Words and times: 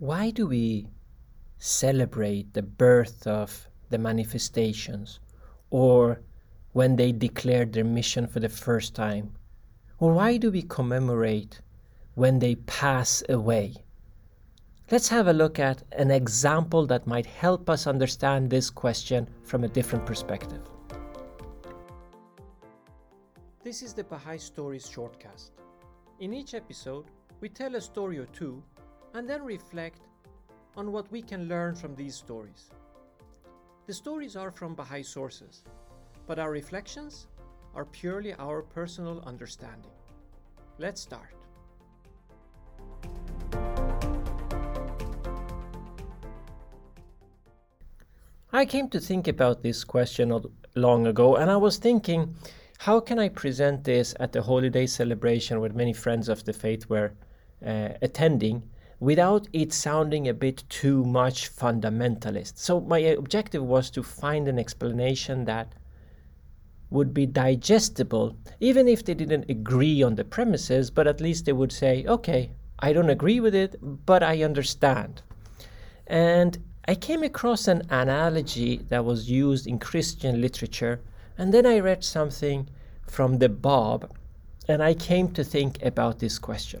why 0.00 0.30
do 0.30 0.46
we 0.46 0.88
celebrate 1.58 2.54
the 2.54 2.62
birth 2.62 3.26
of 3.26 3.68
the 3.90 3.98
manifestations 3.98 5.20
or 5.68 6.22
when 6.72 6.96
they 6.96 7.12
declare 7.12 7.66
their 7.66 7.84
mission 7.84 8.26
for 8.26 8.40
the 8.40 8.48
first 8.48 8.94
time? 8.94 9.30
Or 9.98 10.14
why 10.14 10.38
do 10.38 10.50
we 10.50 10.62
commemorate 10.62 11.60
when 12.14 12.38
they 12.38 12.54
pass 12.54 13.22
away? 13.28 13.74
Let's 14.90 15.10
have 15.10 15.26
a 15.26 15.34
look 15.34 15.58
at 15.58 15.82
an 15.92 16.10
example 16.10 16.86
that 16.86 17.06
might 17.06 17.26
help 17.26 17.68
us 17.68 17.86
understand 17.86 18.48
this 18.48 18.70
question 18.70 19.28
from 19.44 19.64
a 19.64 19.68
different 19.68 20.06
perspective. 20.06 20.62
This 23.62 23.82
is 23.82 23.92
the 23.92 24.04
Baha'i 24.04 24.38
Stories 24.38 24.88
shortcast. 24.88 25.50
In 26.20 26.32
each 26.32 26.54
episode, 26.54 27.04
we 27.40 27.50
tell 27.50 27.74
a 27.74 27.80
story 27.82 28.16
or 28.16 28.26
two 28.26 28.62
and 29.14 29.28
then 29.28 29.42
reflect 29.42 30.00
on 30.76 30.92
what 30.92 31.10
we 31.10 31.22
can 31.22 31.48
learn 31.48 31.74
from 31.74 31.94
these 31.94 32.14
stories. 32.14 32.70
The 33.86 33.94
stories 33.94 34.36
are 34.36 34.50
from 34.50 34.74
Baha'i 34.74 35.02
sources, 35.02 35.64
but 36.26 36.38
our 36.38 36.50
reflections 36.50 37.26
are 37.74 37.84
purely 37.84 38.34
our 38.34 38.62
personal 38.62 39.20
understanding. 39.26 39.90
Let's 40.78 41.00
start. 41.00 41.34
I 48.52 48.64
came 48.64 48.88
to 48.90 49.00
think 49.00 49.28
about 49.28 49.62
this 49.62 49.84
question 49.84 50.30
not 50.30 50.46
long 50.74 51.06
ago, 51.06 51.36
and 51.36 51.50
I 51.50 51.56
was 51.56 51.78
thinking, 51.78 52.34
how 52.78 52.98
can 53.00 53.18
I 53.18 53.28
present 53.28 53.84
this 53.84 54.14
at 54.18 54.32
the 54.32 54.42
holiday 54.42 54.86
celebration 54.86 55.60
where 55.60 55.72
many 55.72 55.92
friends 55.92 56.28
of 56.28 56.44
the 56.44 56.52
faith 56.52 56.88
were 56.88 57.12
uh, 57.64 57.90
attending 58.02 58.62
without 59.00 59.48
it 59.52 59.72
sounding 59.72 60.28
a 60.28 60.34
bit 60.34 60.62
too 60.68 61.04
much 61.04 61.50
fundamentalist? 61.50 62.58
So, 62.58 62.80
my 62.80 62.98
objective 62.98 63.64
was 63.64 63.90
to 63.90 64.02
find 64.02 64.46
an 64.46 64.58
explanation 64.58 65.46
that 65.46 65.74
would 66.90 67.14
be 67.14 67.24
digestible, 67.24 68.36
even 68.58 68.88
if 68.88 69.04
they 69.04 69.14
didn't 69.14 69.48
agree 69.48 70.02
on 70.02 70.16
the 70.16 70.24
premises, 70.24 70.90
but 70.90 71.06
at 71.06 71.20
least 71.20 71.44
they 71.44 71.52
would 71.52 71.72
say, 71.72 72.04
okay, 72.06 72.50
I 72.80 72.92
don't 72.92 73.10
agree 73.10 73.40
with 73.40 73.54
it, 73.54 73.76
but 73.80 74.22
I 74.22 74.42
understand. 74.42 75.22
And 76.06 76.58
I 76.88 76.96
came 76.96 77.22
across 77.22 77.68
an 77.68 77.82
analogy 77.90 78.78
that 78.88 79.04
was 79.04 79.30
used 79.30 79.66
in 79.66 79.78
Christian 79.78 80.40
literature, 80.40 81.00
and 81.38 81.54
then 81.54 81.64
I 81.64 81.78
read 81.78 82.02
something 82.02 82.68
from 83.06 83.38
the 83.38 83.48
Bab, 83.48 84.10
and 84.66 84.82
I 84.82 84.94
came 84.94 85.30
to 85.32 85.44
think 85.44 85.80
about 85.82 86.18
this 86.18 86.38
question. 86.38 86.80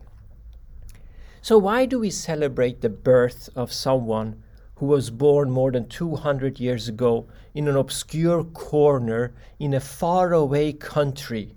So, 1.42 1.58
why 1.58 1.86
do 1.86 1.98
we 1.98 2.10
celebrate 2.10 2.80
the 2.80 2.88
birth 2.88 3.48
of 3.56 3.72
someone 3.72 4.42
who 4.80 4.86
was 4.86 5.10
born 5.10 5.50
more 5.50 5.70
than 5.70 5.86
200 5.86 6.58
years 6.58 6.88
ago 6.88 7.26
in 7.52 7.68
an 7.68 7.76
obscure 7.76 8.42
corner 8.42 9.30
in 9.58 9.74
a 9.74 9.80
faraway 9.80 10.72
country. 10.72 11.54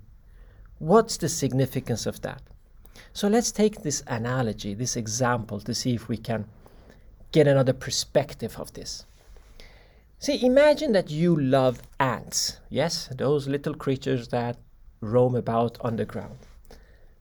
What's 0.78 1.16
the 1.16 1.30
significance 1.30 2.04
of 2.04 2.20
that? 2.20 2.42
So 3.14 3.26
let's 3.26 3.50
take 3.50 3.80
this 3.80 4.02
analogy, 4.06 4.74
this 4.74 4.94
example, 4.94 5.58
to 5.60 5.74
see 5.74 5.94
if 5.94 6.06
we 6.06 6.18
can 6.18 6.44
get 7.32 7.48
another 7.48 7.72
perspective 7.72 8.56
of 8.58 8.74
this. 8.74 9.06
See, 10.18 10.44
imagine 10.44 10.92
that 10.92 11.10
you 11.10 11.34
love 11.34 11.80
ants. 11.98 12.58
Yes, 12.68 13.08
those 13.10 13.48
little 13.48 13.72
creatures 13.72 14.28
that 14.28 14.58
roam 15.00 15.34
about 15.34 15.78
on 15.80 15.96
the 15.96 16.04
ground. 16.04 16.36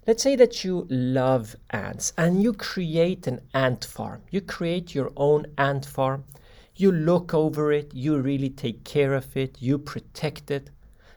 Let's 0.05 0.21
say 0.21 0.35
that 0.35 0.65
you 0.65 0.85
love 0.89 1.55
ants 1.69 2.11
and 2.17 2.43
you 2.43 2.51
create 2.51 3.25
an 3.25 3.39
ant 3.53 3.85
farm. 3.85 4.21
You 4.31 4.41
create 4.41 4.93
your 4.93 5.13
own 5.15 5.45
ant 5.57 5.85
farm. 5.85 6.25
You 6.75 6.91
look 6.91 7.33
over 7.33 7.71
it, 7.71 7.93
you 7.93 8.17
really 8.17 8.49
take 8.49 8.83
care 8.83 9.13
of 9.13 9.37
it, 9.37 9.61
you 9.61 9.77
protect 9.77 10.51
it. 10.51 10.71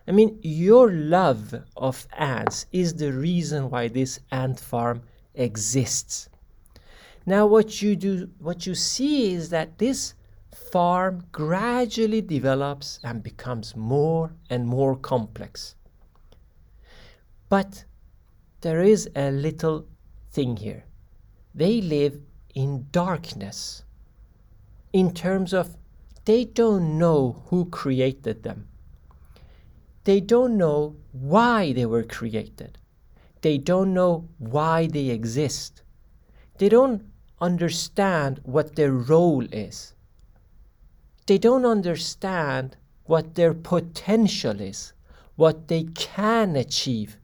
I 0.06 0.12
mean, 0.12 0.38
your 0.40 0.92
love 0.92 1.52
of 1.76 2.06
ants 2.16 2.66
is 2.70 2.94
the 2.94 3.12
reason 3.12 3.70
why 3.70 3.88
this 3.88 4.20
ant 4.30 4.60
farm 4.60 5.02
exists. 5.34 6.28
Now, 7.24 7.44
what 7.44 7.82
you 7.82 7.96
do, 7.96 8.30
what 8.38 8.66
you 8.68 8.76
see 8.76 9.32
is 9.32 9.48
that 9.50 9.78
this 9.78 10.14
farm 10.54 11.24
gradually 11.32 12.20
develops 12.20 13.00
and 13.02 13.20
becomes 13.20 13.74
more 13.74 14.32
and 14.48 14.64
more 14.64 14.94
complex. 14.94 15.74
But 17.48 17.84
there 18.60 18.82
is 18.82 19.08
a 19.14 19.30
little 19.30 19.86
thing 20.30 20.56
here. 20.56 20.84
They 21.54 21.80
live 21.80 22.20
in 22.54 22.86
darkness 22.90 23.84
in 24.92 25.12
terms 25.12 25.52
of 25.52 25.76
they 26.24 26.44
don't 26.44 26.98
know 26.98 27.42
who 27.46 27.66
created 27.66 28.42
them. 28.42 28.68
They 30.04 30.20
don't 30.20 30.56
know 30.56 30.96
why 31.12 31.72
they 31.72 31.86
were 31.86 32.02
created. 32.02 32.78
They 33.42 33.58
don't 33.58 33.92
know 33.92 34.28
why 34.38 34.86
they 34.86 35.10
exist. 35.10 35.82
They 36.58 36.68
don't 36.68 37.02
understand 37.40 38.40
what 38.44 38.76
their 38.76 38.92
role 38.92 39.44
is. 39.52 39.94
They 41.26 41.38
don't 41.38 41.66
understand 41.66 42.76
what 43.04 43.34
their 43.34 43.52
potential 43.52 44.60
is, 44.60 44.92
what 45.36 45.68
they 45.68 45.84
can 45.84 46.56
achieve 46.56 47.18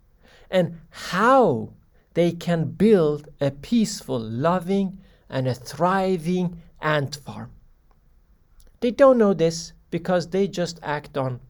and 0.52 0.78
how 0.90 1.72
they 2.14 2.30
can 2.30 2.66
build 2.66 3.28
a 3.40 3.50
peaceful, 3.50 4.20
loving, 4.20 4.98
and 5.28 5.48
a 5.48 5.54
thriving 5.54 6.62
ant 6.80 7.16
farm. 7.16 7.50
They 8.80 8.90
don't 8.90 9.18
know 9.18 9.32
this 9.32 9.72
because 9.90 10.28
they 10.28 10.46
just 10.46 10.78
act 10.82 11.16
on 11.16 11.40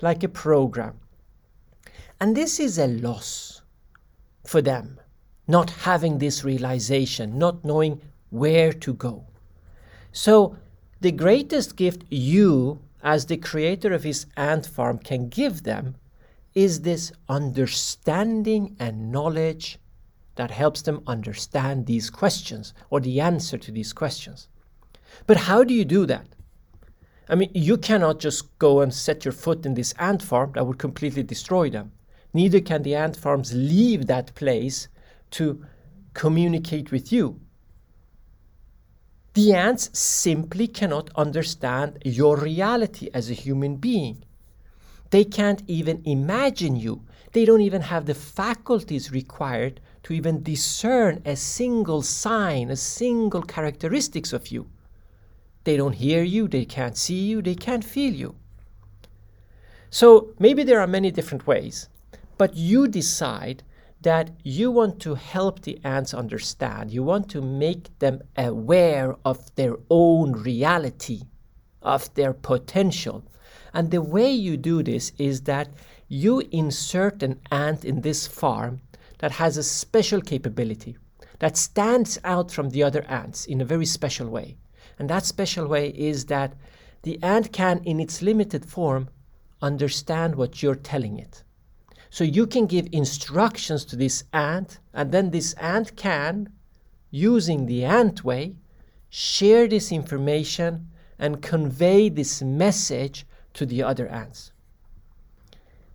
like 0.00 0.24
a 0.24 0.28
program. 0.28 0.98
And 2.20 2.36
this 2.36 2.58
is 2.58 2.78
a 2.78 2.88
loss 2.88 3.62
for 4.44 4.60
them, 4.60 4.98
not 5.46 5.70
having 5.70 6.18
this 6.18 6.42
realization, 6.42 7.38
not 7.38 7.64
knowing 7.64 8.00
where 8.30 8.72
to 8.72 8.92
go. 8.94 9.24
So, 10.10 10.56
the 11.00 11.12
greatest 11.12 11.76
gift 11.76 12.04
you, 12.10 12.80
as 13.02 13.26
the 13.26 13.36
creator 13.36 13.92
of 13.92 14.04
his 14.04 14.26
ant 14.36 14.66
farm, 14.66 14.98
can 14.98 15.28
give 15.28 15.62
them 15.62 15.96
is 16.54 16.80
this 16.80 17.12
understanding 17.28 18.76
and 18.78 19.10
knowledge 19.10 19.78
that 20.36 20.50
helps 20.50 20.82
them 20.82 21.02
understand 21.06 21.86
these 21.86 22.10
questions 22.10 22.72
or 22.90 23.00
the 23.00 23.20
answer 23.20 23.58
to 23.58 23.70
these 23.70 23.92
questions. 23.92 24.48
But 25.26 25.36
how 25.36 25.62
do 25.64 25.74
you 25.74 25.84
do 25.84 26.06
that? 26.06 26.26
I 27.28 27.34
mean, 27.34 27.50
you 27.54 27.76
cannot 27.76 28.18
just 28.18 28.58
go 28.58 28.80
and 28.80 28.92
set 28.92 29.24
your 29.24 29.32
foot 29.32 29.64
in 29.64 29.74
this 29.74 29.92
ant 29.98 30.22
farm 30.22 30.52
that 30.54 30.66
would 30.66 30.78
completely 30.78 31.22
destroy 31.22 31.70
them. 31.70 31.92
Neither 32.34 32.60
can 32.60 32.82
the 32.82 32.94
ant 32.94 33.16
farms 33.16 33.52
leave 33.54 34.06
that 34.06 34.34
place 34.34 34.88
to 35.32 35.64
communicate 36.14 36.90
with 36.90 37.12
you. 37.12 37.40
The 39.34 39.54
ants 39.54 39.98
simply 39.98 40.66
cannot 40.66 41.10
understand 41.14 41.98
your 42.04 42.36
reality 42.36 43.08
as 43.14 43.30
a 43.30 43.34
human 43.34 43.76
being. 43.76 44.24
They 45.12 45.24
can't 45.24 45.62
even 45.66 46.00
imagine 46.06 46.74
you. 46.74 47.02
They 47.32 47.44
don't 47.44 47.60
even 47.60 47.82
have 47.82 48.06
the 48.06 48.14
faculties 48.14 49.12
required 49.12 49.78
to 50.04 50.14
even 50.14 50.42
discern 50.42 51.20
a 51.26 51.36
single 51.36 52.00
sign, 52.00 52.70
a 52.70 52.76
single 52.76 53.42
characteristics 53.42 54.32
of 54.32 54.48
you. 54.48 54.70
They 55.64 55.76
don't 55.76 55.92
hear 55.92 56.22
you, 56.22 56.48
they 56.48 56.64
can't 56.64 56.96
see 56.96 57.26
you, 57.26 57.42
they 57.42 57.54
can't 57.54 57.84
feel 57.84 58.14
you. 58.14 58.36
So 59.90 60.32
maybe 60.38 60.62
there 60.62 60.80
are 60.80 60.86
many 60.86 61.10
different 61.10 61.46
ways, 61.46 61.90
but 62.38 62.56
you 62.56 62.88
decide 62.88 63.62
that 64.00 64.30
you 64.42 64.70
want 64.70 64.98
to 65.00 65.14
help 65.14 65.60
the 65.60 65.78
ants 65.84 66.14
understand. 66.14 66.90
You 66.90 67.02
want 67.02 67.28
to 67.32 67.42
make 67.42 67.98
them 67.98 68.22
aware 68.38 69.14
of 69.26 69.54
their 69.56 69.76
own 69.90 70.32
reality, 70.32 71.24
of 71.82 72.12
their 72.14 72.32
potential, 72.32 73.24
and 73.74 73.90
the 73.90 74.02
way 74.02 74.30
you 74.30 74.56
do 74.56 74.82
this 74.82 75.12
is 75.18 75.42
that 75.42 75.68
you 76.08 76.42
insert 76.50 77.22
an 77.22 77.40
ant 77.50 77.84
in 77.84 78.02
this 78.02 78.26
farm 78.26 78.80
that 79.18 79.32
has 79.32 79.56
a 79.56 79.62
special 79.62 80.20
capability 80.20 80.96
that 81.38 81.56
stands 81.56 82.18
out 82.22 82.50
from 82.50 82.70
the 82.70 82.82
other 82.82 83.02
ants 83.08 83.46
in 83.46 83.60
a 83.60 83.64
very 83.64 83.86
special 83.86 84.28
way. 84.28 84.56
And 84.98 85.10
that 85.10 85.24
special 85.24 85.66
way 85.66 85.88
is 85.88 86.26
that 86.26 86.54
the 87.02 87.20
ant 87.22 87.52
can, 87.52 87.82
in 87.84 87.98
its 87.98 88.22
limited 88.22 88.64
form, 88.64 89.08
understand 89.60 90.36
what 90.36 90.62
you're 90.62 90.74
telling 90.74 91.18
it. 91.18 91.42
So 92.10 92.24
you 92.24 92.46
can 92.46 92.66
give 92.66 92.86
instructions 92.92 93.84
to 93.86 93.96
this 93.96 94.22
ant, 94.32 94.78
and 94.92 95.10
then 95.10 95.30
this 95.30 95.54
ant 95.54 95.96
can, 95.96 96.52
using 97.10 97.66
the 97.66 97.84
ant 97.84 98.22
way, 98.22 98.54
share 99.08 99.66
this 99.66 99.90
information 99.90 100.88
and 101.18 101.42
convey 101.42 102.08
this 102.08 102.42
message 102.42 103.26
to 103.54 103.66
the 103.66 103.82
other 103.82 104.08
ants. 104.08 104.52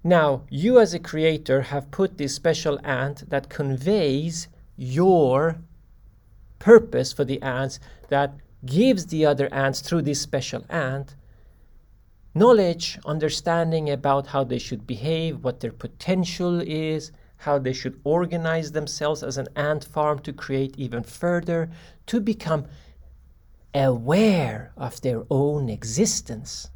Now, 0.03 0.43
you 0.49 0.79
as 0.79 0.93
a 0.93 0.99
creator 0.99 1.63
have 1.63 1.91
put 1.91 2.17
this 2.17 2.35
special 2.35 2.79
ant 2.83 3.29
that 3.29 3.49
conveys 3.49 4.47
your 4.75 5.57
purpose 6.59 7.11
for 7.11 7.25
the 7.25 7.41
ants 7.41 7.79
that 8.09 8.35
gives 8.65 9.07
the 9.07 9.25
other 9.25 9.51
ants 9.53 9.81
through 9.81 10.03
this 10.03 10.21
special 10.21 10.65
ant 10.69 11.15
knowledge, 12.37 12.99
understanding 13.05 13.89
about 13.89 14.27
how 14.27 14.43
they 14.43 14.59
should 14.59 14.85
behave, 14.85 15.43
what 15.43 15.59
their 15.59 15.71
potential 15.71 16.61
is, 16.61 17.11
how 17.37 17.57
they 17.57 17.73
should 17.73 17.99
organize 18.03 18.71
themselves 18.71 19.23
as 19.23 19.37
an 19.37 19.47
ant 19.55 19.83
farm 19.83 20.19
to 20.19 20.31
create 20.31 20.75
even 20.77 21.03
further, 21.03 21.69
to 22.05 22.19
become 22.19 22.65
aware 23.73 24.71
of 24.77 25.01
their 25.01 25.23
own 25.29 25.69
existence. 25.69 26.69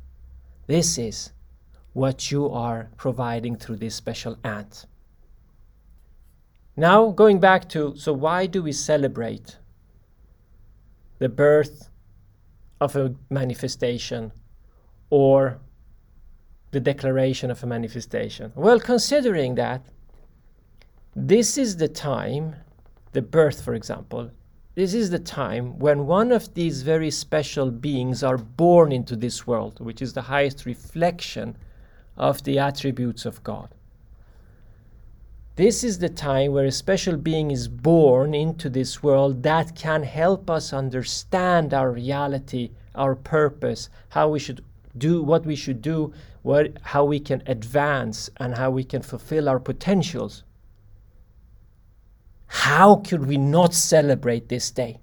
This 0.71 0.97
is 0.97 1.33
what 1.91 2.31
you 2.31 2.50
are 2.50 2.91
providing 2.95 3.57
through 3.57 3.75
this 3.75 3.94
special 3.94 4.38
ant. 4.41 4.85
Now, 6.77 7.12
going 7.12 7.41
back 7.41 7.68
to 7.75 7.94
so, 7.97 8.13
why 8.13 8.45
do 8.45 8.63
we 8.63 8.71
celebrate 8.71 9.57
the 11.19 11.27
birth 11.27 11.89
of 12.79 12.95
a 12.95 13.13
manifestation 13.29 14.31
or 15.09 15.59
the 16.71 16.79
declaration 16.79 17.51
of 17.51 17.62
a 17.63 17.68
manifestation? 17.68 18.53
Well, 18.56 18.79
considering 18.79 19.56
that 19.56 19.81
this 21.13 21.57
is 21.57 21.75
the 21.75 21.89
time, 21.89 22.56
the 23.12 23.21
birth, 23.21 23.62
for 23.62 23.73
example, 23.73 24.31
this 24.73 24.94
is 24.94 25.09
the 25.09 25.19
time 25.19 25.77
when 25.79 26.07
one 26.07 26.31
of 26.31 26.53
these 26.53 26.81
very 26.81 27.12
special 27.12 27.71
beings 27.71 28.23
are 28.23 28.38
born 28.38 28.91
into 28.91 29.15
this 29.15 29.45
world, 29.45 29.79
which 29.79 30.01
is 30.01 30.13
the 30.13 30.21
highest 30.21 30.65
reflection 30.65 31.57
of 32.15 32.44
the 32.44 32.57
attributes 32.57 33.25
of 33.25 33.44
God. 33.44 33.69
This 35.57 35.83
is 35.83 36.00
the 36.00 36.09
time 36.09 36.53
where 36.53 36.65
a 36.65 36.71
special 36.71 37.18
being 37.18 37.51
is 37.51 37.68
born 37.68 38.33
into 38.33 38.69
this 38.69 39.03
world 39.03 39.44
that 39.44 39.75
can 39.75 40.03
help 40.03 40.50
us 40.50 40.71
understand 40.71 41.73
our 41.73 41.91
reality, 41.91 42.71
our 42.95 43.15
purpose, 43.15 43.89
how 44.09 44.29
we 44.29 44.39
should 44.39 44.63
do 44.97 45.21
what 45.21 45.45
we 45.45 45.56
should 45.56 45.81
do, 45.81 46.13
what, 46.44 46.77
how 46.81 47.03
we 47.03 47.19
can 47.19 47.44
advance, 47.45 48.29
and 48.38 48.56
how 48.56 48.71
we 48.71 48.83
can 48.85 49.01
fulfill 49.01 49.50
our 49.50 49.59
potentials. 49.59 50.44
How 52.51 52.98
could 52.98 53.27
we 53.27 53.38
not 53.38 53.74
celebrate 53.74 54.50
this 54.50 54.71
day? 54.71 55.00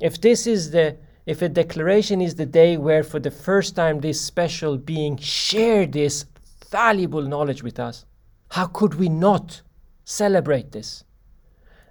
If 0.00 0.20
this 0.20 0.48
is 0.48 0.72
the 0.72 0.96
if 1.26 1.42
a 1.42 1.48
declaration 1.48 2.20
is 2.20 2.34
the 2.34 2.44
day 2.44 2.76
where 2.76 3.04
for 3.04 3.20
the 3.20 3.30
first 3.30 3.76
time 3.76 4.00
this 4.00 4.20
special 4.20 4.76
being 4.76 5.16
shared 5.16 5.92
this 5.92 6.26
valuable 6.70 7.22
knowledge 7.22 7.62
with 7.62 7.78
us, 7.78 8.04
how 8.50 8.66
could 8.66 8.94
we 8.94 9.08
not 9.08 9.62
celebrate 10.04 10.72
this? 10.72 11.04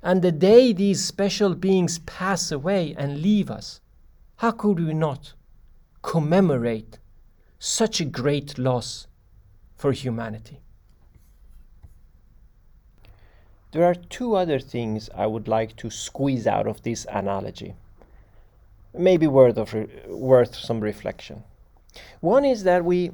And 0.04 0.22
the 0.22 0.34
day 0.34 0.74
these 0.74 1.04
special 1.04 1.56
beings 1.56 2.00
pass 2.00 2.52
away 2.52 2.94
and 2.98 3.22
leave 3.22 3.50
us, 3.50 3.80
how 4.36 4.52
could 4.52 4.78
we 4.78 4.94
not 4.94 5.36
commemorate 6.02 7.00
such 7.60 8.02
a 8.02 8.06
great 8.06 8.60
loss 8.60 9.08
for 9.74 9.94
humanity? 9.94 10.60
There 13.74 13.84
are 13.84 13.96
two 13.96 14.36
other 14.36 14.60
things 14.60 15.10
I 15.16 15.26
would 15.26 15.48
like 15.48 15.76
to 15.78 15.90
squeeze 15.90 16.46
out 16.46 16.68
of 16.68 16.84
this 16.84 17.08
analogy, 17.12 17.74
maybe 18.94 19.26
worth, 19.26 19.58
of 19.58 19.74
re- 19.74 19.88
worth 20.08 20.56
some 20.56 20.80
reflection. 20.80 21.44
One 22.22 22.46
is 22.46 22.64
that 22.64 22.86
we 22.86 23.12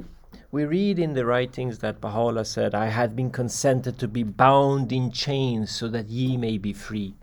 we 0.51 0.65
read 0.65 0.99
in 0.99 1.13
the 1.13 1.25
writings 1.25 1.79
that 1.79 2.01
Baha'u'llah 2.01 2.45
said, 2.45 2.75
I 2.75 2.87
have 2.87 3.15
been 3.15 3.29
consented 3.29 3.99
to 3.99 4.07
be 4.07 4.23
bound 4.23 4.91
in 4.91 5.11
chains 5.11 5.71
so 5.71 5.87
that 5.89 6.09
ye 6.09 6.37
may 6.37 6.57
be 6.57 6.73
free. 6.73 7.13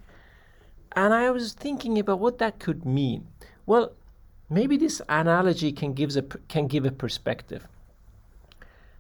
And 0.93 1.13
I 1.13 1.31
was 1.31 1.53
thinking 1.53 1.99
about 1.99 2.21
what 2.21 2.39
that 2.39 2.59
could 2.59 2.87
mean. 2.87 3.27
Well, 3.67 3.93
maybe 4.49 4.77
this 4.77 5.03
analogy 5.09 5.73
can, 5.73 5.93
gives 5.93 6.17
a, 6.17 6.23
can 6.23 6.69
give 6.69 6.87
a 6.87 6.93
perspective. 6.93 7.67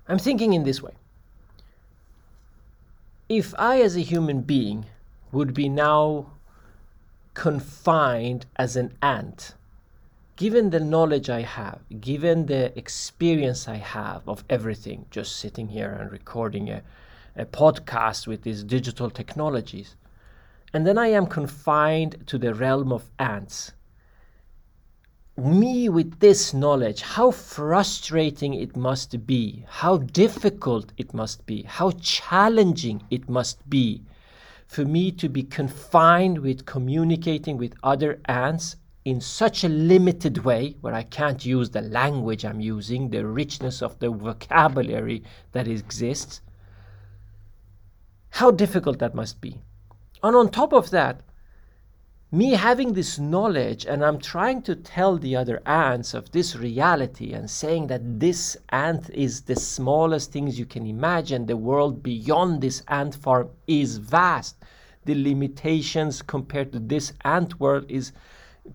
I'm 0.09 0.19
thinking 0.19 0.53
in 0.53 0.65
this 0.65 0.83
way. 0.83 0.93
If 3.29 3.55
I, 3.59 3.81
as 3.81 3.97
a 3.97 4.01
human 4.01 4.43
being, 4.43 4.87
would 5.33 5.53
be 5.53 5.69
now 5.69 6.33
confined 7.35 8.47
as 8.57 8.77
an 8.77 8.97
ant 9.03 9.55
given 10.37 10.69
the 10.69 10.81
knowledge 10.81 11.31
I 11.31 11.41
have, 11.41 11.81
given 12.01 12.47
the 12.47 12.77
experience 12.79 13.67
I 13.67 13.77
have 13.77 14.29
of 14.29 14.45
everything, 14.51 15.07
just 15.11 15.37
sitting 15.37 15.69
here 15.69 15.91
and 15.91 16.13
recording 16.13 16.71
a, 16.71 16.83
a 17.35 17.47
podcast 17.47 18.27
with 18.27 18.43
these 18.43 18.63
digital 18.63 19.11
technologies, 19.11 19.97
and 20.75 20.87
then 20.87 20.99
I 20.99 21.09
am 21.09 21.27
confined 21.27 22.27
to 22.27 22.37
the 22.37 22.55
realm 22.55 22.93
of 22.93 23.11
ants. 23.19 23.73
Me 25.39 25.91
with 25.91 26.19
this 26.21 26.55
knowledge, 26.55 27.03
how 27.03 27.31
frustrating 27.31 28.55
it 28.55 28.75
must 28.75 29.27
be, 29.27 29.67
how 29.69 29.99
difficult 29.99 30.93
it 30.97 31.13
must 31.13 31.45
be, 31.45 31.63
how 31.63 31.91
challenging 32.01 33.03
it 33.11 33.29
must 33.29 33.69
be 33.69 34.03
for 34.67 34.87
me 34.87 35.13
to 35.13 35.29
be 35.29 35.43
confined 35.43 36.39
with 36.39 36.65
communicating 36.65 37.59
with 37.59 37.75
other 37.83 38.19
ants 38.25 38.77
in 39.05 39.21
such 39.21 39.63
a 39.63 39.69
limited 39.69 40.39
way 40.39 40.75
where 40.81 40.95
I 40.95 41.03
can't 41.03 41.45
use 41.45 41.69
the 41.69 41.83
language 41.83 42.45
I'm 42.45 42.61
using, 42.61 43.11
the 43.11 43.27
richness 43.27 43.83
of 43.83 43.99
the 43.99 44.11
vocabulary 44.11 45.23
that 45.53 45.69
exists, 45.69 46.41
how 48.31 48.51
difficult 48.51 48.99
that 49.01 49.15
must 49.15 49.41
be. 49.43 49.61
And 50.23 50.35
on 50.35 50.49
top 50.49 50.73
of 50.73 50.91
that, 50.91 51.21
me 52.37 52.51
having 52.51 52.93
this 52.93 53.19
knowledge 53.19 53.87
and 53.87 54.05
I'm 54.05 54.19
trying 54.19 54.61
to 54.63 54.77
tell 54.77 55.17
the 55.17 55.35
other 55.35 55.63
ants 55.65 56.13
of 56.13 56.31
this 56.33 56.55
reality 56.55 57.33
and 57.33 57.51
saying 57.51 57.87
that 57.87 58.21
this 58.21 58.59
ant 58.69 59.09
is 59.09 59.41
the 59.41 59.57
smallest 59.57 60.33
things 60.33 60.59
you 60.59 60.67
can 60.67 60.87
imagine, 60.87 61.47
the 61.47 61.57
world 61.57 62.03
beyond 62.03 62.61
this 62.61 62.83
ant 62.89 63.15
farm 63.15 63.49
is 63.67 63.97
vast. 63.97 64.57
The 65.07 65.15
limitations 65.15 66.21
compared 66.21 66.73
to 66.73 66.79
this 66.79 67.15
ant 67.25 67.59
world 67.59 67.87
is 67.89 68.13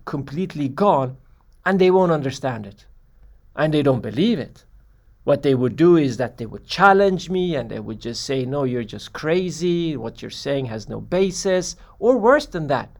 completely 0.06 0.68
gone 0.68 1.16
and 1.64 1.78
they 1.78 1.92
won't 1.92 2.10
understand 2.10 2.66
it 2.66 2.86
and 3.54 3.72
they 3.72 3.84
don't 3.84 4.02
believe 4.02 4.40
it. 4.40 4.64
What 5.22 5.42
they 5.42 5.54
would 5.54 5.76
do 5.76 5.96
is 5.96 6.16
that 6.16 6.36
they 6.36 6.46
would 6.46 6.66
challenge 6.66 7.30
me 7.30 7.54
and 7.54 7.70
they 7.70 7.78
would 7.78 8.00
just 8.00 8.24
say, 8.24 8.44
No, 8.44 8.64
you're 8.64 8.82
just 8.82 9.12
crazy. 9.12 9.96
What 9.96 10.20
you're 10.20 10.32
saying 10.32 10.66
has 10.66 10.88
no 10.88 11.00
basis. 11.00 11.76
Or 12.00 12.18
worse 12.18 12.46
than 12.46 12.66
that, 12.66 12.90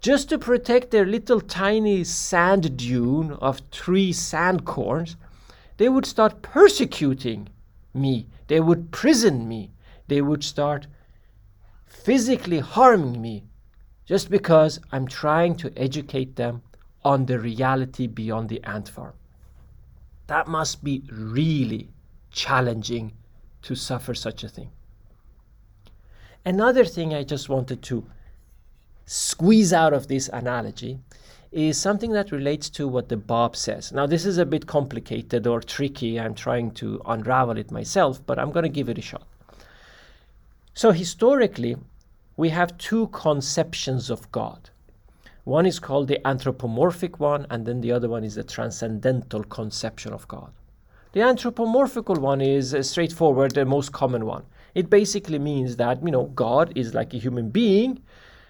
just 0.00 0.28
to 0.28 0.38
protect 0.38 0.90
their 0.90 1.04
little 1.04 1.40
tiny 1.40 2.04
sand 2.04 2.76
dune 2.76 3.32
of 3.32 3.60
three 3.72 4.12
sandcorns, 4.12 5.16
they 5.76 5.88
would 5.88 6.06
start 6.06 6.42
persecuting 6.42 7.48
me. 7.94 8.26
They 8.46 8.60
would 8.60 8.90
prison 8.90 9.48
me. 9.48 9.72
They 10.06 10.22
would 10.22 10.44
start 10.44 10.86
physically 11.86 12.60
harming 12.60 13.20
me 13.20 13.44
just 14.06 14.30
because 14.30 14.80
I'm 14.92 15.06
trying 15.06 15.56
to 15.56 15.72
educate 15.76 16.36
them 16.36 16.62
on 17.04 17.26
the 17.26 17.38
reality 17.38 18.06
beyond 18.06 18.48
the 18.48 18.62
ant 18.64 18.88
farm. 18.88 19.14
That 20.28 20.46
must 20.46 20.84
be 20.84 21.02
really 21.10 21.90
challenging 22.30 23.12
to 23.62 23.74
suffer 23.74 24.14
such 24.14 24.44
a 24.44 24.48
thing. 24.48 24.70
Another 26.44 26.84
thing 26.84 27.12
I 27.12 27.24
just 27.24 27.48
wanted 27.48 27.82
to 27.82 28.06
squeeze 29.08 29.72
out 29.72 29.94
of 29.94 30.06
this 30.08 30.28
analogy 30.28 30.98
is 31.50 31.78
something 31.78 32.12
that 32.12 32.30
relates 32.30 32.68
to 32.68 32.86
what 32.86 33.08
the 33.08 33.16
Bab 33.16 33.56
says. 33.56 33.90
Now, 33.90 34.06
this 34.06 34.26
is 34.26 34.36
a 34.36 34.44
bit 34.44 34.66
complicated 34.66 35.46
or 35.46 35.60
tricky. 35.60 36.20
I'm 36.20 36.34
trying 36.34 36.72
to 36.72 37.00
unravel 37.06 37.56
it 37.56 37.70
myself, 37.70 38.24
but 38.26 38.38
I'm 38.38 38.52
going 38.52 38.64
to 38.64 38.68
give 38.68 38.90
it 38.90 38.98
a 38.98 39.02
shot. 39.02 39.26
So, 40.74 40.92
historically, 40.92 41.76
we 42.36 42.50
have 42.50 42.76
two 42.76 43.06
conceptions 43.08 44.10
of 44.10 44.30
God. 44.30 44.68
One 45.44 45.64
is 45.64 45.80
called 45.80 46.08
the 46.08 46.24
anthropomorphic 46.26 47.18
one, 47.18 47.46
and 47.48 47.64
then 47.64 47.80
the 47.80 47.92
other 47.92 48.10
one 48.10 48.24
is 48.24 48.34
the 48.34 48.44
transcendental 48.44 49.42
conception 49.44 50.12
of 50.12 50.28
God. 50.28 50.52
The 51.12 51.22
anthropomorphical 51.22 52.16
one 52.20 52.42
is 52.42 52.74
uh, 52.74 52.82
straightforward, 52.82 53.52
the 53.52 53.64
most 53.64 53.92
common 53.92 54.26
one. 54.26 54.44
It 54.74 54.90
basically 54.90 55.38
means 55.38 55.76
that, 55.76 56.04
you 56.04 56.10
know, 56.10 56.26
God 56.34 56.74
is 56.76 56.92
like 56.92 57.14
a 57.14 57.18
human 57.18 57.48
being, 57.48 58.02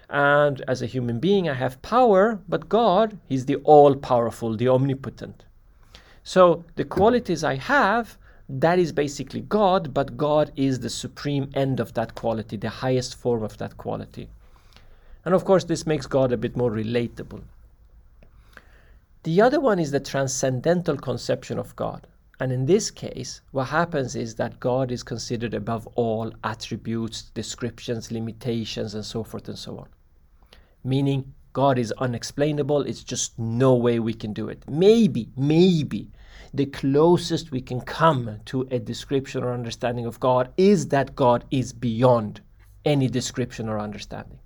and 0.09 0.61
as 0.67 0.81
a 0.81 0.87
human 0.87 1.19
being, 1.19 1.47
I 1.47 1.53
have 1.53 1.81
power, 1.81 2.39
but 2.49 2.67
God, 2.67 3.19
He's 3.27 3.45
the 3.45 3.57
all 3.57 3.95
powerful, 3.95 4.55
the 4.55 4.67
omnipotent. 4.67 5.45
So 6.23 6.65
the 6.75 6.83
qualities 6.85 7.43
I 7.43 7.55
have 7.55 8.17
that 8.49 8.79
is 8.79 8.91
basically 8.91 9.41
God, 9.41 9.93
but 9.93 10.17
God 10.17 10.51
is 10.55 10.79
the 10.79 10.89
supreme 10.89 11.51
end 11.53 11.79
of 11.79 11.93
that 11.93 12.15
quality, 12.15 12.57
the 12.57 12.69
highest 12.69 13.15
form 13.15 13.43
of 13.43 13.57
that 13.59 13.77
quality. 13.77 14.27
And 15.23 15.35
of 15.35 15.45
course, 15.45 15.65
this 15.65 15.85
makes 15.85 16.07
God 16.07 16.31
a 16.31 16.37
bit 16.37 16.57
more 16.57 16.71
relatable. 16.71 17.43
The 19.21 19.41
other 19.41 19.59
one 19.59 19.77
is 19.77 19.91
the 19.91 19.99
transcendental 19.99 20.97
conception 20.97 21.59
of 21.59 21.75
God. 21.75 22.07
And 22.39 22.51
in 22.51 22.65
this 22.65 22.89
case, 22.89 23.41
what 23.51 23.65
happens 23.65 24.15
is 24.15 24.33
that 24.35 24.59
God 24.59 24.91
is 24.91 25.03
considered 25.03 25.53
above 25.53 25.87
all 25.95 26.33
attributes, 26.43 27.23
descriptions, 27.35 28.11
limitations, 28.11 28.95
and 28.95 29.05
so 29.05 29.23
forth 29.23 29.47
and 29.47 29.59
so 29.59 29.77
on. 29.77 29.87
Meaning 30.83 31.33
God 31.53 31.77
is 31.77 31.91
unexplainable. 31.97 32.83
It's 32.83 33.03
just 33.03 33.37
no 33.37 33.75
way 33.75 33.99
we 33.99 34.13
can 34.13 34.33
do 34.33 34.49
it. 34.49 34.63
Maybe, 34.67 35.29
maybe 35.35 36.09
the 36.53 36.65
closest 36.67 37.51
we 37.51 37.61
can 37.61 37.81
come 37.81 38.39
to 38.45 38.67
a 38.71 38.79
description 38.79 39.43
or 39.43 39.53
understanding 39.53 40.05
of 40.05 40.19
God 40.19 40.51
is 40.57 40.87
that 40.89 41.15
God 41.15 41.43
is 41.51 41.73
beyond 41.73 42.41
any 42.85 43.07
description 43.07 43.69
or 43.69 43.79
understanding. 43.79 44.39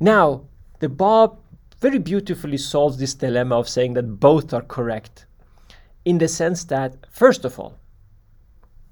Now, 0.00 0.42
the 0.80 0.88
Bab 0.88 1.38
very 1.80 1.98
beautifully 1.98 2.58
solves 2.58 2.96
this 2.96 3.14
dilemma 3.14 3.56
of 3.58 3.68
saying 3.68 3.94
that 3.94 4.18
both 4.18 4.52
are 4.52 4.62
correct 4.62 5.26
in 6.04 6.18
the 6.18 6.28
sense 6.28 6.64
that, 6.64 6.96
first 7.10 7.44
of 7.44 7.58
all, 7.58 7.78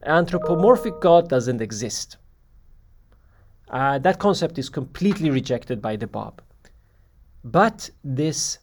anthropomorphic 0.04 1.00
God 1.00 1.28
doesn't 1.28 1.60
exist. 1.60 2.16
Uh, 3.70 3.98
that 3.98 4.18
concept 4.18 4.58
is 4.58 4.68
completely 4.68 5.30
rejected 5.30 5.80
by 5.80 5.96
the 5.96 6.06
Bab. 6.06 6.42
But 7.44 7.90
this 8.04 8.58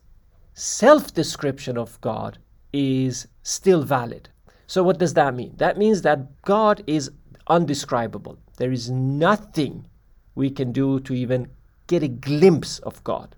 self 0.54 1.14
description 1.14 1.78
of 1.78 2.00
God 2.02 2.38
is 2.74 3.28
still 3.42 3.84
valid. 3.84 4.30
So, 4.68 4.84
what 4.84 5.00
does 5.00 5.14
that 5.14 5.34
mean? 5.34 5.54
That 5.58 5.78
means 5.78 6.02
that 6.02 6.42
God 6.42 6.84
is 6.86 7.10
undescribable. 7.48 8.38
There 8.58 8.72
is 8.72 8.90
nothing 8.90 9.88
we 10.36 10.50
can 10.50 10.72
do 10.74 11.00
to 11.02 11.14
even 11.14 11.50
get 11.88 12.04
a 12.04 12.08
glimpse 12.10 12.80
of 12.80 13.02
God. 13.04 13.36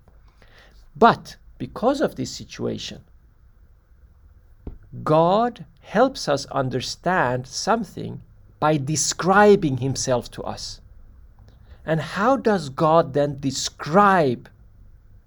But 0.96 1.36
because 1.60 2.02
of 2.02 2.16
this 2.16 2.32
situation, 2.32 3.02
God 5.04 5.66
helps 5.82 6.28
us 6.28 6.46
understand 6.48 7.46
something 7.46 8.22
by 8.60 8.78
describing 8.78 9.78
Himself 9.78 10.32
to 10.32 10.44
us. 10.44 10.82
And 11.90 12.00
how 12.00 12.38
does 12.38 12.70
God 12.70 13.16
then 13.16 13.40
describe 13.40 14.48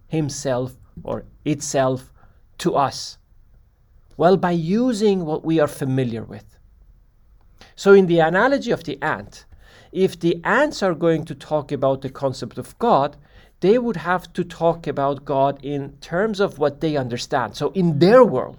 Himself 0.07 0.77
or 1.03 1.25
itself 1.45 2.13
to 2.59 2.77
us? 2.77 3.19
Well, 4.17 4.37
by 4.37 4.53
using 4.53 5.25
what 5.25 5.45
we 5.45 5.59
are 5.59 5.67
familiar 5.67 6.23
with. 6.23 6.57
So, 7.75 7.93
in 7.93 8.07
the 8.07 8.21
analogy 8.21 8.71
of 8.71 8.85
the 8.85 8.97
ant, 9.03 9.45
if 9.91 10.21
the 10.21 10.41
ants 10.45 10.85
are 10.85 10.95
going 10.95 11.25
to 11.25 11.35
talk 11.35 11.73
about 11.73 12.01
the 12.01 12.11
concept 12.11 12.59
of 12.59 12.79
God, 12.79 13.17
they 13.59 13.77
would 13.77 13.97
have 13.97 14.33
to 14.35 14.45
talk 14.45 14.87
about 14.87 15.25
God 15.25 15.59
in 15.65 15.97
terms 16.01 16.39
of 16.39 16.61
what 16.61 16.81
they 16.81 16.97
understand. 16.97 17.57
So, 17.57 17.73
in 17.73 17.99
their 17.99 18.25
world, 18.25 18.59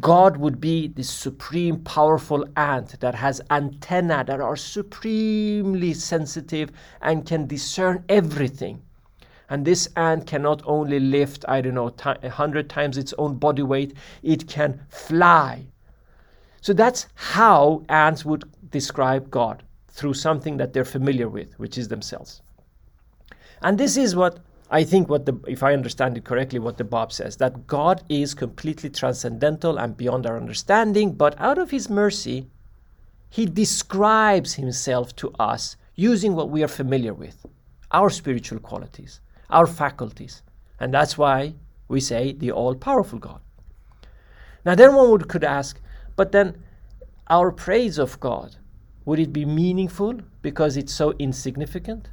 God 0.00 0.36
would 0.36 0.60
be 0.60 0.88
this 0.88 1.10
supreme, 1.10 1.82
powerful 1.82 2.46
ant 2.56 3.00
that 3.00 3.14
has 3.16 3.40
antennae 3.50 4.24
that 4.24 4.40
are 4.40 4.56
supremely 4.56 5.92
sensitive 5.92 6.70
and 7.00 7.26
can 7.26 7.46
discern 7.46 8.04
everything. 8.08 8.80
And 9.50 9.64
this 9.64 9.88
ant 9.96 10.26
can 10.26 10.42
not 10.42 10.62
only 10.64 10.98
lift, 10.98 11.44
I 11.46 11.60
don't 11.60 11.74
know, 11.74 11.94
a 12.04 12.30
hundred 12.30 12.70
times 12.70 12.96
its 12.96 13.12
own 13.18 13.36
body 13.36 13.62
weight, 13.62 13.94
it 14.22 14.48
can 14.48 14.80
fly. 14.88 15.66
So 16.62 16.72
that's 16.72 17.08
how 17.14 17.84
ants 17.88 18.24
would 18.24 18.44
describe 18.70 19.30
God 19.30 19.62
through 19.88 20.14
something 20.14 20.56
that 20.56 20.72
they're 20.72 20.84
familiar 20.84 21.28
with, 21.28 21.58
which 21.58 21.76
is 21.76 21.88
themselves. 21.88 22.40
And 23.60 23.76
this 23.76 23.96
is 23.96 24.16
what 24.16 24.38
I 24.72 24.84
think 24.84 25.10
what 25.10 25.26
the 25.26 25.38
if 25.46 25.62
I 25.62 25.74
understand 25.74 26.16
it 26.16 26.24
correctly, 26.24 26.58
what 26.58 26.78
the 26.78 26.84
Bab 26.84 27.12
says, 27.12 27.36
that 27.36 27.66
God 27.66 28.02
is 28.08 28.32
completely 28.32 28.88
transcendental 28.88 29.76
and 29.76 29.94
beyond 29.98 30.26
our 30.26 30.38
understanding, 30.38 31.12
but 31.12 31.38
out 31.38 31.58
of 31.58 31.70
his 31.70 31.90
mercy, 31.90 32.48
he 33.28 33.44
describes 33.44 34.54
himself 34.54 35.14
to 35.16 35.30
us 35.38 35.76
using 35.94 36.34
what 36.34 36.48
we 36.48 36.64
are 36.64 36.68
familiar 36.68 37.12
with, 37.12 37.44
our 37.90 38.08
spiritual 38.08 38.60
qualities, 38.60 39.20
our 39.50 39.66
faculties. 39.66 40.42
And 40.80 40.92
that's 40.92 41.18
why 41.18 41.54
we 41.88 42.00
say 42.00 42.32
the 42.32 42.50
all-powerful 42.50 43.18
God. 43.18 43.40
Now 44.64 44.74
then 44.74 44.94
one 44.94 45.10
would 45.10 45.28
could 45.28 45.44
ask, 45.44 45.78
but 46.16 46.32
then 46.32 46.62
our 47.28 47.52
praise 47.52 47.98
of 47.98 48.18
God, 48.20 48.56
would 49.04 49.18
it 49.18 49.34
be 49.34 49.44
meaningful 49.44 50.20
because 50.40 50.78
it's 50.78 50.94
so 50.94 51.12
insignificant? 51.18 52.08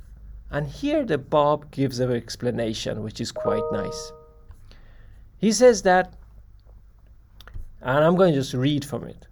And 0.52 0.68
here 0.68 1.06
the 1.06 1.18
Bab 1.18 1.72
gives 1.72 2.00
an 2.00 2.12
explanation 2.12 3.04
which 3.04 3.22
is 3.22 3.32
quite 3.32 3.64
nice. 3.72 4.12
He 5.38 5.52
says 5.52 5.84
that, 5.84 6.14
and 7.82 8.04
I'm 8.04 8.16
going 8.16 8.34
to 8.34 8.40
just 8.40 8.54
read 8.54 8.84
from 8.84 9.06
it. 9.06 9.28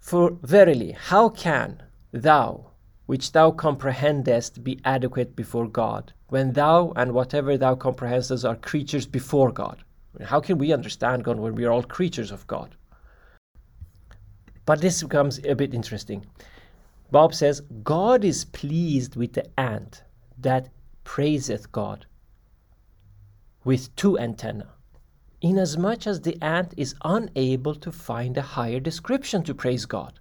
For 0.00 0.32
verily, 0.42 0.92
how 0.92 1.28
can 1.28 1.82
thou, 2.12 2.72
which 3.06 3.32
thou 3.32 3.50
comprehendest, 3.50 4.64
be 4.64 4.80
adequate 4.84 5.36
before 5.36 5.68
God, 5.68 6.12
when 6.28 6.52
thou 6.52 6.92
and 6.96 7.12
whatever 7.12 7.56
thou 7.56 7.74
comprehendest 7.74 8.44
are 8.44 8.56
creatures 8.56 9.06
before 9.06 9.52
God? 9.52 9.82
How 10.24 10.40
can 10.40 10.58
we 10.58 10.72
understand 10.72 11.24
God 11.24 11.38
when 11.38 11.54
we 11.54 11.64
are 11.64 11.70
all 11.70 11.82
creatures 11.82 12.30
of 12.30 12.46
God? 12.46 12.74
But 14.66 14.80
this 14.80 15.02
becomes 15.02 15.38
a 15.44 15.54
bit 15.54 15.72
interesting. 15.72 16.26
Bab 17.10 17.34
says, 17.34 17.62
God 17.82 18.24
is 18.24 18.44
pleased 18.44 19.16
with 19.16 19.32
the 19.32 19.48
ant 19.58 20.02
that 20.38 20.68
praiseth 21.04 21.72
God 21.72 22.06
with 23.64 23.94
two 23.96 24.18
antennae, 24.18 24.64
inasmuch 25.40 26.06
as 26.06 26.20
the 26.20 26.40
ant 26.42 26.72
is 26.76 26.94
unable 27.04 27.74
to 27.74 27.92
find 27.92 28.36
a 28.36 28.42
higher 28.56 28.80
description 28.80 29.42
to 29.42 29.54
praise 29.54 29.84
God. 29.84 30.20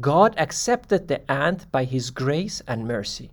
God 0.00 0.34
accepted 0.36 1.06
the 1.06 1.30
ant 1.30 1.70
by 1.70 1.84
his 1.84 2.10
grace 2.10 2.60
and 2.66 2.88
mercy. 2.88 3.30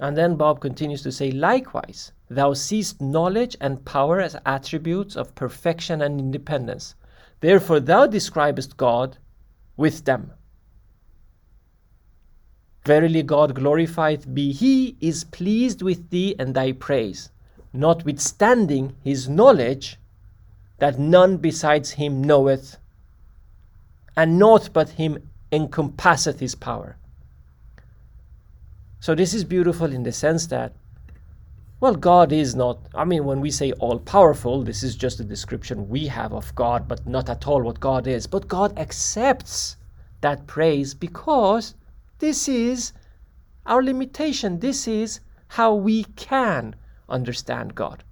And 0.00 0.16
then 0.16 0.36
Bab 0.36 0.58
continues 0.60 1.02
to 1.02 1.12
say, 1.12 1.30
Likewise, 1.30 2.10
thou 2.28 2.52
seest 2.54 3.00
knowledge 3.00 3.56
and 3.60 3.84
power 3.84 4.20
as 4.20 4.36
attributes 4.44 5.14
of 5.14 5.36
perfection 5.36 6.02
and 6.02 6.18
independence. 6.18 6.96
Therefore, 7.38 7.78
thou 7.78 8.08
describest 8.08 8.76
God 8.76 9.18
with 9.76 10.04
them. 10.04 10.32
Verily, 12.84 13.22
God 13.22 13.54
glorified 13.54 14.34
be 14.34 14.52
He 14.52 14.96
is 15.00 15.24
pleased 15.24 15.82
with 15.82 16.10
thee 16.10 16.34
and 16.38 16.54
thy 16.54 16.72
praise, 16.72 17.30
notwithstanding 17.72 18.96
His 19.02 19.28
knowledge 19.28 19.98
that 20.78 20.98
none 20.98 21.36
besides 21.36 21.92
Him 21.92 22.22
knoweth, 22.22 22.78
and 24.16 24.38
naught 24.38 24.70
but 24.72 24.90
Him 24.90 25.28
encompasseth 25.52 26.40
His 26.40 26.54
power. 26.56 26.96
So, 28.98 29.14
this 29.14 29.32
is 29.32 29.44
beautiful 29.44 29.92
in 29.92 30.02
the 30.02 30.12
sense 30.12 30.46
that 30.48 30.72
well, 31.82 31.96
God 31.96 32.30
is 32.30 32.54
not, 32.54 32.78
I 32.94 33.04
mean, 33.04 33.24
when 33.24 33.40
we 33.40 33.50
say 33.50 33.72
all 33.72 33.98
powerful, 33.98 34.62
this 34.62 34.84
is 34.84 34.94
just 34.94 35.18
a 35.18 35.24
description 35.24 35.88
we 35.88 36.06
have 36.06 36.32
of 36.32 36.54
God, 36.54 36.86
but 36.86 37.04
not 37.08 37.28
at 37.28 37.48
all 37.48 37.60
what 37.60 37.80
God 37.80 38.06
is. 38.06 38.28
But 38.28 38.46
God 38.46 38.78
accepts 38.78 39.78
that 40.20 40.46
praise 40.46 40.94
because 40.94 41.74
this 42.20 42.48
is 42.48 42.92
our 43.66 43.82
limitation. 43.82 44.60
This 44.60 44.86
is 44.86 45.18
how 45.48 45.74
we 45.74 46.04
can 46.14 46.76
understand 47.08 47.74
God. 47.74 48.04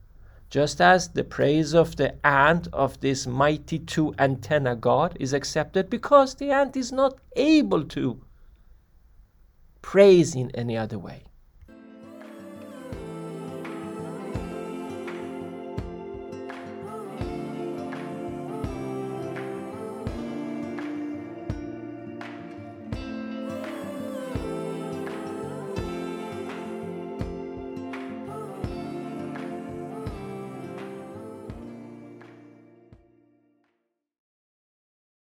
Just 0.48 0.80
as 0.80 1.06
the 1.06 1.22
praise 1.22 1.72
of 1.72 1.94
the 1.94 2.26
ant 2.26 2.66
of 2.72 2.98
this 2.98 3.24
mighty 3.24 3.78
two 3.78 4.12
antenna 4.18 4.74
God 4.74 5.16
is 5.20 5.32
accepted 5.32 5.88
because 5.88 6.34
the 6.34 6.50
ant 6.50 6.76
is 6.76 6.90
not 6.90 7.18
able 7.36 7.84
to 7.84 8.20
praise 9.80 10.34
in 10.34 10.50
any 10.56 10.76
other 10.76 10.98
way. 10.98 11.22